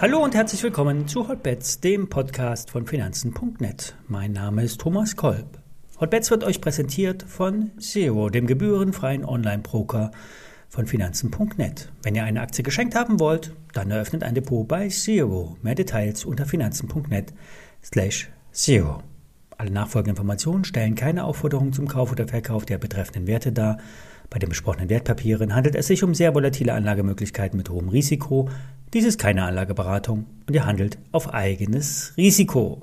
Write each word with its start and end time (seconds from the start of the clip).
Hallo 0.00 0.24
und 0.24 0.34
herzlich 0.34 0.62
willkommen 0.62 1.08
zu 1.08 1.28
Hotbets, 1.28 1.80
dem 1.80 2.08
Podcast 2.08 2.70
von 2.70 2.86
Finanzen.net. 2.86 3.94
Mein 4.08 4.32
Name 4.32 4.62
ist 4.62 4.80
Thomas 4.80 5.14
Kolb. 5.14 5.58
Hotbets 6.00 6.30
wird 6.30 6.42
euch 6.42 6.62
präsentiert 6.62 7.22
von 7.22 7.70
Zero, 7.78 8.30
dem 8.30 8.46
gebührenfreien 8.46 9.26
Online-Broker 9.26 10.10
von 10.70 10.86
Finanzen.net. 10.86 11.92
Wenn 12.02 12.14
ihr 12.14 12.24
eine 12.24 12.40
Aktie 12.40 12.64
geschenkt 12.64 12.94
haben 12.94 13.20
wollt, 13.20 13.52
dann 13.74 13.90
eröffnet 13.90 14.22
ein 14.22 14.34
Depot 14.34 14.66
bei 14.66 14.88
Zero. 14.88 15.58
Mehr 15.60 15.74
Details 15.74 16.24
unter 16.24 16.46
Finanzen.net 16.46 17.34
slash 17.84 18.30
Zero. 18.52 19.02
Alle 19.58 19.70
nachfolgenden 19.70 20.16
Informationen 20.16 20.64
stellen 20.64 20.94
keine 20.94 21.24
Aufforderung 21.24 21.74
zum 21.74 21.88
Kauf 21.88 22.10
oder 22.10 22.26
Verkauf 22.26 22.64
der 22.64 22.78
betreffenden 22.78 23.26
Werte 23.26 23.52
dar. 23.52 23.76
Bei 24.30 24.38
den 24.38 24.48
besprochenen 24.48 24.88
Wertpapieren 24.88 25.56
handelt 25.56 25.74
es 25.74 25.88
sich 25.88 26.04
um 26.04 26.14
sehr 26.14 26.36
volatile 26.36 26.72
Anlagemöglichkeiten 26.72 27.56
mit 27.56 27.68
hohem 27.68 27.88
Risiko. 27.88 28.48
Dies 28.94 29.04
ist 29.04 29.18
keine 29.18 29.42
Anlageberatung 29.42 30.26
und 30.46 30.54
ihr 30.54 30.64
handelt 30.64 30.98
auf 31.10 31.34
eigenes 31.34 32.14
Risiko. 32.16 32.82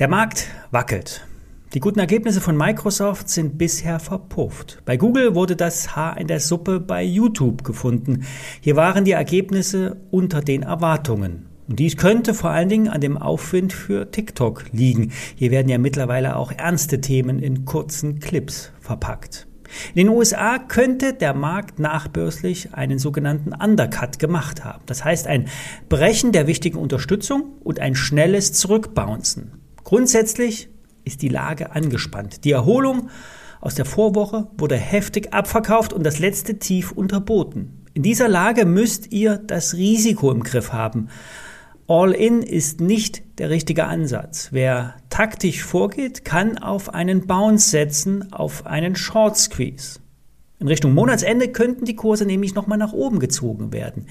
Der 0.00 0.08
Markt 0.08 0.48
wackelt. 0.72 1.24
Die 1.72 1.80
guten 1.80 2.00
Ergebnisse 2.00 2.40
von 2.40 2.56
Microsoft 2.56 3.28
sind 3.28 3.58
bisher 3.58 4.00
verpufft. 4.00 4.82
Bei 4.84 4.96
Google 4.96 5.36
wurde 5.36 5.54
das 5.54 5.94
Haar 5.94 6.18
in 6.18 6.26
der 6.26 6.40
Suppe 6.40 6.80
bei 6.80 7.04
YouTube 7.04 7.62
gefunden. 7.62 8.24
Hier 8.60 8.74
waren 8.74 9.04
die 9.04 9.12
Ergebnisse 9.12 9.98
unter 10.10 10.40
den 10.40 10.62
Erwartungen. 10.62 11.46
Und 11.68 11.78
dies 11.78 11.96
könnte 11.96 12.34
vor 12.34 12.50
allen 12.50 12.68
Dingen 12.68 12.88
an 12.88 13.00
dem 13.00 13.16
Aufwind 13.16 13.72
für 13.72 14.10
TikTok 14.10 14.64
liegen. 14.72 15.12
Hier 15.36 15.52
werden 15.52 15.68
ja 15.68 15.78
mittlerweile 15.78 16.36
auch 16.36 16.50
ernste 16.50 17.00
Themen 17.00 17.38
in 17.38 17.64
kurzen 17.64 18.18
Clips 18.18 18.72
verpackt. 18.80 19.45
In 19.94 20.06
den 20.06 20.08
USA 20.08 20.58
könnte 20.58 21.12
der 21.12 21.34
Markt 21.34 21.78
nachbörslich 21.78 22.74
einen 22.74 22.98
sogenannten 22.98 23.52
Undercut 23.52 24.18
gemacht 24.18 24.64
haben. 24.64 24.82
Das 24.86 25.04
heißt 25.04 25.26
ein 25.26 25.48
Brechen 25.88 26.32
der 26.32 26.46
wichtigen 26.46 26.78
Unterstützung 26.78 27.54
und 27.62 27.80
ein 27.80 27.94
schnelles 27.94 28.52
Zurückbouncen. 28.52 29.52
Grundsätzlich 29.84 30.68
ist 31.04 31.22
die 31.22 31.28
Lage 31.28 31.72
angespannt. 31.72 32.44
Die 32.44 32.52
Erholung 32.52 33.10
aus 33.60 33.74
der 33.74 33.84
Vorwoche 33.84 34.48
wurde 34.58 34.76
heftig 34.76 35.32
abverkauft 35.32 35.92
und 35.92 36.04
das 36.04 36.18
letzte 36.18 36.58
Tief 36.58 36.92
unterboten. 36.92 37.84
In 37.94 38.02
dieser 38.02 38.28
Lage 38.28 38.66
müsst 38.66 39.12
ihr 39.12 39.38
das 39.38 39.74
Risiko 39.74 40.30
im 40.30 40.42
Griff 40.42 40.72
haben. 40.72 41.08
All-in 41.88 42.42
ist 42.42 42.80
nicht 42.80 43.22
der 43.38 43.48
richtige 43.48 43.84
Ansatz. 43.84 44.48
Wer 44.50 44.96
taktisch 45.08 45.62
vorgeht, 45.62 46.24
kann 46.24 46.58
auf 46.58 46.92
einen 46.92 47.28
Bounce 47.28 47.70
setzen, 47.70 48.32
auf 48.32 48.66
einen 48.66 48.96
Short 48.96 49.36
Squeeze. 49.36 50.00
In 50.58 50.68
Richtung 50.68 50.94
Monatsende 50.94 51.48
könnten 51.48 51.84
die 51.84 51.94
Kurse 51.94 52.24
nämlich 52.24 52.54
nochmal 52.54 52.78
nach 52.78 52.92
oben 52.92 53.20
gezogen 53.20 53.72
werden. 53.72 54.06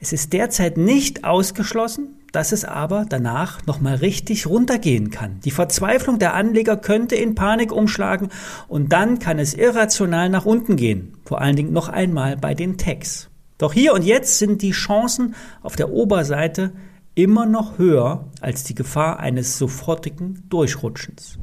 Es 0.00 0.12
ist 0.12 0.32
derzeit 0.32 0.78
nicht 0.78 1.24
ausgeschlossen, 1.24 2.14
dass 2.32 2.52
es 2.52 2.64
aber 2.64 3.04
danach 3.06 3.66
nochmal 3.66 3.96
richtig 3.96 4.46
runtergehen 4.46 5.10
kann. 5.10 5.40
Die 5.44 5.50
Verzweiflung 5.50 6.18
der 6.18 6.32
Anleger 6.32 6.76
könnte 6.76 7.16
in 7.16 7.34
Panik 7.34 7.72
umschlagen 7.72 8.28
und 8.68 8.92
dann 8.92 9.18
kann 9.18 9.38
es 9.38 9.52
irrational 9.52 10.30
nach 10.30 10.46
unten 10.46 10.76
gehen. 10.76 11.18
Vor 11.24 11.40
allen 11.40 11.56
Dingen 11.56 11.72
noch 11.72 11.88
einmal 11.88 12.36
bei 12.36 12.54
den 12.54 12.78
Techs. 12.78 13.28
Doch 13.58 13.74
hier 13.74 13.92
und 13.92 14.04
jetzt 14.04 14.38
sind 14.38 14.62
die 14.62 14.70
Chancen 14.70 15.34
auf 15.60 15.76
der 15.76 15.90
Oberseite 15.90 16.72
immer 17.14 17.46
noch 17.46 17.78
höher 17.78 18.24
als 18.40 18.64
die 18.64 18.74
Gefahr 18.74 19.18
eines 19.20 19.58
sofortigen 19.58 20.44
Durchrutschens. 20.48 21.38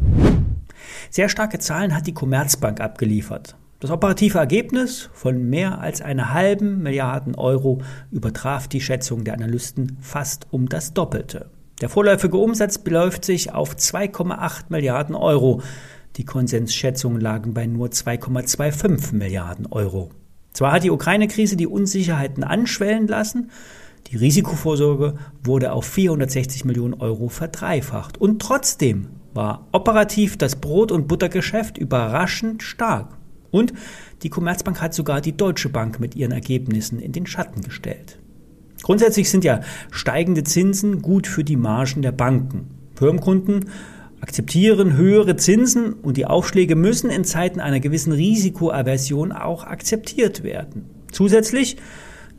Sehr 1.09 1.29
starke 1.29 1.59
Zahlen 1.59 1.95
hat 1.95 2.07
die 2.07 2.13
Commerzbank 2.13 2.79
abgeliefert. 2.79 3.55
Das 3.79 3.91
operative 3.91 4.39
Ergebnis 4.39 5.09
von 5.13 5.49
mehr 5.49 5.79
als 5.79 6.01
einer 6.01 6.33
halben 6.33 6.81
Milliarden 6.81 7.35
Euro 7.35 7.81
übertraf 8.11 8.67
die 8.67 8.81
Schätzung 8.81 9.23
der 9.23 9.35
Analysten 9.35 9.97
fast 10.01 10.47
um 10.49 10.67
das 10.67 10.93
Doppelte. 10.93 11.51
Der 11.81 11.89
vorläufige 11.89 12.37
Umsatz 12.37 12.79
beläuft 12.79 13.23
sich 13.23 13.53
auf 13.53 13.75
2,8 13.75 14.65
Milliarden 14.69 15.15
Euro. 15.15 15.61
Die 16.15 16.25
Konsensschätzungen 16.25 17.21
lagen 17.21 17.53
bei 17.53 17.67
nur 17.67 17.89
2,25 17.89 19.13
Milliarden 19.13 19.67
Euro. 19.67 20.09
Zwar 20.53 20.71
hat 20.71 20.83
die 20.83 20.89
Ukraine-Krise 20.89 21.55
die 21.55 21.67
Unsicherheiten 21.67 22.43
anschwellen 22.43 23.07
lassen, 23.07 23.51
die 24.11 24.17
Risikovorsorge 24.17 25.15
wurde 25.43 25.73
auf 25.73 25.85
460 25.85 26.65
Millionen 26.65 26.93
Euro 26.93 27.29
verdreifacht. 27.29 28.19
Und 28.19 28.41
trotzdem 28.41 29.07
war 29.33 29.67
operativ 29.71 30.37
das 30.37 30.55
Brot- 30.55 30.91
und 30.91 31.07
Buttergeschäft 31.07 31.77
überraschend 31.77 32.63
stark. 32.63 33.17
Und 33.51 33.73
die 34.23 34.29
Commerzbank 34.29 34.81
hat 34.81 34.93
sogar 34.93 35.21
die 35.21 35.35
Deutsche 35.35 35.69
Bank 35.69 35.99
mit 35.99 36.15
ihren 36.15 36.31
Ergebnissen 36.31 36.99
in 36.99 37.11
den 37.11 37.25
Schatten 37.25 37.61
gestellt. 37.61 38.19
Grundsätzlich 38.83 39.29
sind 39.29 39.43
ja 39.43 39.61
steigende 39.91 40.43
Zinsen 40.43 41.01
gut 41.01 41.27
für 41.27 41.43
die 41.43 41.57
Margen 41.57 42.01
der 42.01 42.11
Banken. 42.11 42.67
Firmenkunden 42.95 43.65
akzeptieren 44.21 44.95
höhere 44.95 45.35
Zinsen 45.35 45.93
und 45.93 46.17
die 46.17 46.25
Aufschläge 46.25 46.75
müssen 46.75 47.09
in 47.09 47.23
Zeiten 47.23 47.59
einer 47.59 47.79
gewissen 47.79 48.13
Risikoaversion 48.13 49.31
auch 49.31 49.63
akzeptiert 49.63 50.43
werden. 50.43 50.85
Zusätzlich 51.11 51.77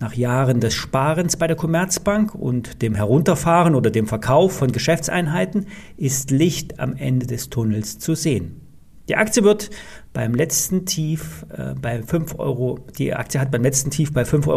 nach 0.00 0.14
Jahren 0.14 0.60
des 0.60 0.74
Sparens 0.74 1.36
bei 1.36 1.46
der 1.46 1.56
Commerzbank 1.56 2.34
und 2.34 2.82
dem 2.82 2.94
Herunterfahren 2.94 3.74
oder 3.74 3.90
dem 3.90 4.06
Verkauf 4.06 4.52
von 4.52 4.72
Geschäftseinheiten 4.72 5.66
ist 5.96 6.30
Licht 6.30 6.78
am 6.80 6.96
Ende 6.96 7.26
des 7.26 7.50
Tunnels 7.50 7.98
zu 7.98 8.14
sehen. 8.14 8.60
Die 9.08 9.16
Aktie 9.16 9.42
wird 9.42 9.70
beim 10.12 10.34
letzten 10.34 10.84
Tief 10.84 11.46
äh, 11.50 11.74
bei 11.80 12.02
5 12.02 12.38
Euro, 12.38 12.78
die 12.98 13.14
Aktie 13.14 13.40
hat 13.40 13.50
beim 13.50 13.62
letzten 13.62 13.90
Tief 13.90 14.12
bei 14.12 14.22
5,50 14.22 14.48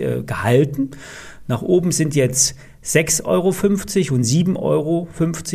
Euro 0.00 0.20
äh, 0.20 0.22
gehalten. 0.22 0.90
Nach 1.48 1.60
oben 1.60 1.90
sind 1.90 2.14
jetzt 2.14 2.54
6,50 2.84 3.24
Euro 3.24 3.48
und 4.14 4.24
7,50 4.24 4.56
Euro 4.56 5.08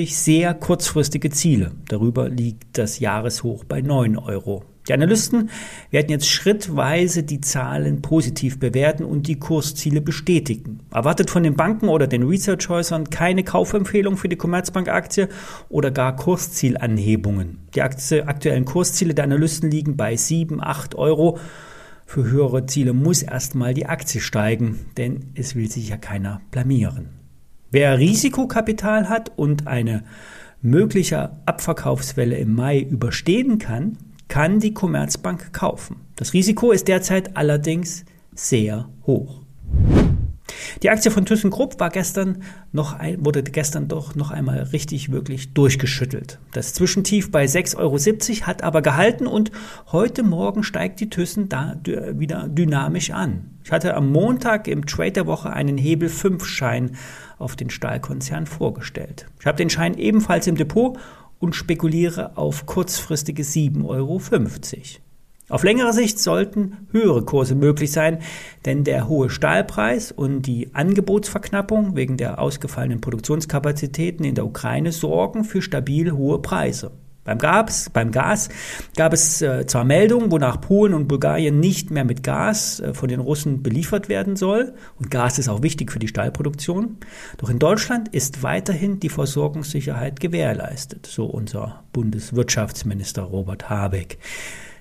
sehr 0.07 0.53
kurzfristige 0.53 1.29
Ziele. 1.29 1.71
Darüber 1.87 2.27
liegt 2.27 2.77
das 2.77 2.99
Jahreshoch 2.99 3.63
bei 3.63 3.81
9 3.81 4.17
Euro. 4.17 4.63
Die 4.89 4.93
Analysten 4.93 5.51
werden 5.91 6.09
jetzt 6.09 6.27
schrittweise 6.27 7.21
die 7.21 7.41
Zahlen 7.41 8.01
positiv 8.01 8.59
bewerten 8.59 9.03
und 9.03 9.27
die 9.27 9.37
Kursziele 9.37 10.01
bestätigen. 10.01 10.79
Erwartet 10.91 11.29
von 11.29 11.43
den 11.43 11.55
Banken 11.55 11.89
oder 11.89 12.07
den 12.07 12.23
Researchhäusern 12.23 13.11
keine 13.11 13.43
Kaufempfehlung 13.43 14.17
für 14.17 14.29
die 14.29 14.35
Commerzbank-Aktie 14.35 15.29
oder 15.69 15.91
gar 15.91 16.15
Kurszielanhebungen. 16.15 17.59
Die 17.75 17.83
aktuellen 17.83 18.65
Kursziele 18.65 19.13
der 19.13 19.25
Analysten 19.25 19.69
liegen 19.69 19.95
bei 19.95 20.15
7, 20.15 20.59
8 20.59 20.95
Euro. 20.95 21.37
Für 22.07 22.23
höhere 22.23 22.65
Ziele 22.65 22.93
muss 22.93 23.21
erstmal 23.21 23.75
die 23.75 23.85
Aktie 23.85 24.21
steigen, 24.21 24.87
denn 24.97 25.27
es 25.35 25.53
will 25.53 25.69
sich 25.69 25.89
ja 25.89 25.97
keiner 25.97 26.41
blamieren. 26.49 27.09
Wer 27.69 27.99
Risikokapital 27.99 29.07
hat 29.07 29.31
und 29.35 29.67
eine 29.67 30.03
mögliche 30.63 31.29
Abverkaufswelle 31.45 32.37
im 32.37 32.55
Mai 32.55 32.79
überstehen 32.79 33.59
kann, 33.59 33.99
kann 34.29 34.59
die 34.59 34.73
Commerzbank 34.73 35.51
kaufen. 35.51 35.97
Das 36.15 36.33
Risiko 36.33 36.71
ist 36.71 36.87
derzeit 36.87 37.35
allerdings 37.35 38.05
sehr 38.33 38.87
hoch. 39.05 39.41
Die 40.81 40.89
Aktie 40.89 41.11
von 41.11 41.25
ThyssenKrupp 41.25 41.79
war 41.79 41.89
gestern 41.89 42.43
noch 42.71 42.93
ein, 42.93 43.23
wurde 43.25 43.43
gestern 43.43 43.87
doch 43.87 44.15
noch 44.15 44.31
einmal 44.31 44.59
richtig 44.59 45.11
wirklich 45.11 45.53
durchgeschüttelt. 45.53 46.39
Das 46.53 46.73
Zwischentief 46.73 47.31
bei 47.31 47.45
6,70 47.45 47.77
Euro 47.77 48.47
hat 48.47 48.63
aber 48.63 48.81
gehalten 48.81 49.27
und 49.27 49.51
heute 49.91 50.23
Morgen 50.23 50.63
steigt 50.63 50.99
die 50.99 51.09
Thyssen 51.09 51.49
da 51.49 51.75
wieder 51.85 52.47
dynamisch 52.47 53.11
an. 53.11 53.51
Ich 53.63 53.71
hatte 53.71 53.95
am 53.95 54.11
Montag 54.11 54.67
im 54.67 54.85
Trade 54.85 55.11
der 55.11 55.27
Woche 55.27 55.51
einen 55.51 55.77
Hebel 55.77 56.09
5 56.09 56.45
Schein 56.45 56.91
auf 57.37 57.55
den 57.55 57.69
Stahlkonzern 57.69 58.45
vorgestellt. 58.45 59.27
Ich 59.39 59.45
habe 59.45 59.57
den 59.57 59.69
Schein 59.69 59.95
ebenfalls 59.95 60.47
im 60.47 60.55
Depot 60.55 60.97
und 61.39 61.55
spekuliere 61.55 62.37
auf 62.37 62.65
kurzfristige 62.65 63.43
7,50 63.43 63.85
Euro. 63.85 64.21
Auf 65.49 65.63
längere 65.63 65.93
Sicht 65.93 66.19
sollten 66.19 66.87
höhere 66.91 67.25
Kurse 67.25 67.55
möglich 67.55 67.91
sein, 67.91 68.19
denn 68.65 68.83
der 68.83 69.07
hohe 69.07 69.31
Stahlpreis 69.31 70.11
und 70.11 70.43
die 70.43 70.69
Angebotsverknappung 70.73 71.95
wegen 71.95 72.17
der 72.17 72.39
ausgefallenen 72.39 73.01
Produktionskapazitäten 73.01 74.25
in 74.25 74.35
der 74.35 74.45
Ukraine 74.45 74.91
sorgen 74.91 75.43
für 75.43 75.63
stabil 75.63 76.11
hohe 76.11 76.39
Preise. 76.39 76.91
Beim 77.29 77.37
Gas, 77.37 77.91
beim 77.93 78.11
Gas 78.11 78.49
gab 78.95 79.13
es 79.13 79.39
äh, 79.43 79.67
zwar 79.67 79.83
Meldungen, 79.83 80.31
wonach 80.31 80.61
Polen 80.61 80.95
und 80.95 81.07
Bulgarien 81.07 81.59
nicht 81.59 81.91
mehr 81.91 82.03
mit 82.03 82.23
Gas 82.23 82.79
äh, 82.79 82.95
von 82.95 83.07
den 83.07 83.19
Russen 83.19 83.61
beliefert 83.61 84.09
werden 84.09 84.35
soll. 84.35 84.73
Und 84.97 85.11
Gas 85.11 85.37
ist 85.37 85.47
auch 85.47 85.61
wichtig 85.61 85.91
für 85.91 85.99
die 85.99 86.07
Stahlproduktion. 86.07 86.97
Doch 87.37 87.51
in 87.51 87.59
Deutschland 87.59 88.07
ist 88.07 88.41
weiterhin 88.41 88.99
die 88.99 89.09
Versorgungssicherheit 89.09 90.19
gewährleistet, 90.19 91.05
so 91.05 91.25
unser 91.25 91.83
Bundeswirtschaftsminister 91.93 93.21
Robert 93.21 93.69
Habeck. 93.69 94.17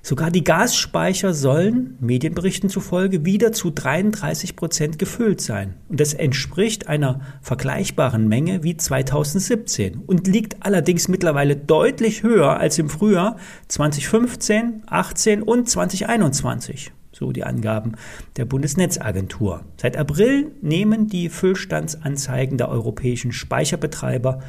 Sogar 0.09 0.31
die 0.31 0.43
Gasspeicher 0.43 1.35
sollen, 1.35 1.99
Medienberichten 2.01 2.71
zufolge, 2.71 3.27
wieder 3.27 3.53
zu 3.53 3.71
33 3.71 4.57
Prozent 4.57 4.99
gefüllt 4.99 5.43
sein. 5.43 5.75
Und 5.91 6.01
das 6.01 6.15
entspricht 6.15 6.89
einer 6.89 7.21
vergleichbaren 7.43 8.27
Menge 8.27 8.63
wie 8.63 8.75
2017 8.75 9.99
und 10.07 10.27
liegt 10.27 10.65
allerdings 10.65 11.09
mittlerweile 11.09 11.57
deutlich 11.57 12.23
höher 12.23 12.59
als 12.59 12.79
im 12.79 12.89
Frühjahr 12.89 13.37
2015, 13.69 14.85
18 14.87 15.43
und 15.43 15.69
2021. 15.69 16.91
so 17.13 17.31
die 17.31 17.45
Angaben 17.45 17.93
der 18.39 18.47
Bundesnetzagentur. 18.47 19.67
Seit 19.77 19.99
April 19.99 20.53
nehmen 20.63 21.09
die 21.09 21.29
Füllstandsanzeigen 21.29 22.57
der 22.57 22.71
europäischen 22.71 23.33
Speicherbetreiber 23.33 24.41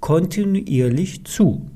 kontinuierlich 0.00 1.24
zu. 1.24 1.70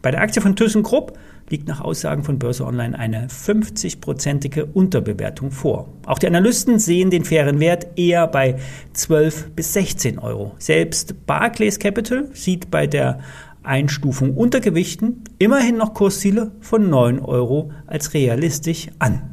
Bei 0.00 0.12
der 0.12 0.20
Aktie 0.20 0.42
von 0.42 0.54
ThyssenKrupp 0.54 1.18
liegt 1.48 1.68
nach 1.68 1.80
Aussagen 1.80 2.24
von 2.24 2.38
Börse 2.38 2.64
Online 2.64 2.98
eine 2.98 3.28
50-prozentige 3.28 4.64
Unterbewertung 4.72 5.50
vor. 5.50 5.88
Auch 6.06 6.18
die 6.18 6.26
Analysten 6.26 6.78
sehen 6.78 7.10
den 7.10 7.24
fairen 7.24 7.60
Wert 7.60 7.86
eher 7.96 8.26
bei 8.26 8.56
12 8.92 9.50
bis 9.50 9.72
16 9.74 10.18
Euro. 10.18 10.54
Selbst 10.58 11.26
Barclays 11.26 11.78
Capital 11.78 12.28
sieht 12.32 12.70
bei 12.70 12.86
der 12.86 13.20
Einstufung 13.62 14.36
unter 14.36 14.60
Gewichten 14.60 15.24
immerhin 15.38 15.76
noch 15.76 15.94
Kursziele 15.94 16.52
von 16.60 16.88
9 16.90 17.20
Euro 17.20 17.72
als 17.86 18.14
realistisch 18.14 18.88
an. 18.98 19.30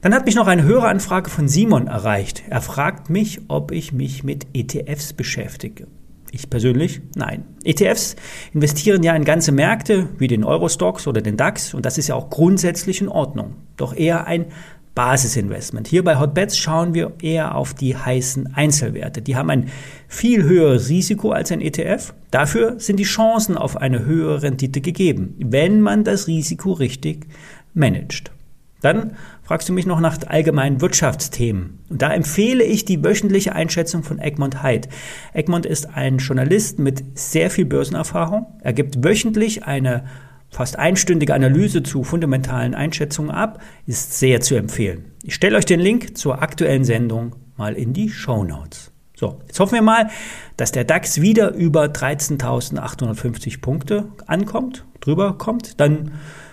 Dann 0.00 0.14
hat 0.14 0.26
mich 0.26 0.34
noch 0.34 0.48
eine 0.48 0.64
höhere 0.64 0.88
Anfrage 0.88 1.30
von 1.30 1.46
Simon 1.46 1.86
erreicht. 1.86 2.42
Er 2.50 2.60
fragt 2.60 3.08
mich, 3.08 3.42
ob 3.46 3.70
ich 3.70 3.92
mich 3.92 4.24
mit 4.24 4.46
ETFs 4.52 5.12
beschäftige. 5.12 5.86
Ich 6.34 6.48
persönlich? 6.48 7.02
Nein. 7.14 7.44
ETFs 7.62 8.16
investieren 8.54 9.02
ja 9.02 9.14
in 9.14 9.24
ganze 9.24 9.52
Märkte 9.52 10.08
wie 10.16 10.28
den 10.28 10.44
Eurostocks 10.44 11.06
oder 11.06 11.20
den 11.20 11.36
DAX 11.36 11.74
und 11.74 11.84
das 11.84 11.98
ist 11.98 12.08
ja 12.08 12.14
auch 12.14 12.30
grundsätzlich 12.30 13.02
in 13.02 13.08
Ordnung. 13.10 13.56
Doch 13.76 13.94
eher 13.94 14.26
ein 14.26 14.46
Basisinvestment. 14.94 15.88
Hier 15.88 16.02
bei 16.02 16.18
Hotbets 16.18 16.56
schauen 16.56 16.94
wir 16.94 17.12
eher 17.20 17.54
auf 17.54 17.74
die 17.74 17.96
heißen 17.96 18.54
Einzelwerte. 18.54 19.20
Die 19.20 19.36
haben 19.36 19.50
ein 19.50 19.68
viel 20.08 20.42
höheres 20.42 20.88
Risiko 20.88 21.32
als 21.32 21.52
ein 21.52 21.60
ETF. 21.60 22.14
Dafür 22.30 22.80
sind 22.80 22.96
die 22.98 23.04
Chancen 23.04 23.58
auf 23.58 23.76
eine 23.76 24.06
höhere 24.06 24.42
Rendite 24.42 24.80
gegeben, 24.80 25.34
wenn 25.38 25.82
man 25.82 26.02
das 26.02 26.28
Risiko 26.28 26.72
richtig 26.72 27.26
managt. 27.74 28.32
Dann 28.80 29.16
fragst 29.52 29.68
du 29.68 29.74
mich 29.74 29.84
noch 29.84 30.00
nach 30.00 30.16
allgemeinen 30.28 30.80
Wirtschaftsthemen. 30.80 31.80
Und 31.90 32.00
da 32.00 32.10
empfehle 32.10 32.64
ich 32.64 32.86
die 32.86 33.04
wöchentliche 33.04 33.54
Einschätzung 33.54 34.02
von 34.02 34.18
Egmont 34.18 34.62
Heid. 34.62 34.88
Egmont 35.34 35.66
ist 35.66 35.90
ein 35.94 36.16
Journalist 36.16 36.78
mit 36.78 37.04
sehr 37.18 37.50
viel 37.50 37.66
Börsenerfahrung. 37.66 38.46
Er 38.62 38.72
gibt 38.72 39.04
wöchentlich 39.04 39.64
eine 39.64 40.04
fast 40.48 40.78
einstündige 40.78 41.34
Analyse 41.34 41.82
zu 41.82 42.02
fundamentalen 42.02 42.74
Einschätzungen 42.74 43.30
ab, 43.30 43.60
ist 43.86 44.18
sehr 44.18 44.40
zu 44.40 44.54
empfehlen. 44.54 45.12
Ich 45.22 45.34
stelle 45.34 45.58
euch 45.58 45.66
den 45.66 45.80
Link 45.80 46.16
zur 46.16 46.40
aktuellen 46.40 46.84
Sendung 46.84 47.36
mal 47.58 47.74
in 47.74 47.92
die 47.92 48.08
Show 48.08 48.44
Notes. 48.44 48.90
So, 49.14 49.38
jetzt 49.48 49.60
hoffen 49.60 49.74
wir 49.74 49.82
mal, 49.82 50.08
dass 50.56 50.72
der 50.72 50.84
DAX 50.84 51.20
wieder 51.20 51.52
über 51.52 51.84
13.850 51.84 53.60
Punkte 53.60 54.08
ankommt, 54.26 54.86
drüber 55.00 55.36
kommt. 55.36 55.78
Dann 55.78 56.12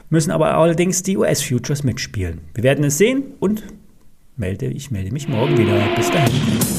müssen 0.10 0.32
aber 0.32 0.56
allerdings 0.56 1.04
die 1.04 1.18
US-Futures 1.18 1.84
mitspielen. 1.84 2.42
Wir 2.54 2.64
werden 2.64 2.84
es 2.84 2.98
sehen 2.98 3.24
und 3.40 3.64
melde, 4.36 4.68
ich 4.68 4.92
melde 4.92 5.12
mich 5.12 5.28
morgen 5.28 5.58
wieder. 5.58 5.78
Bis 5.96 6.10
dahin. 6.10 6.79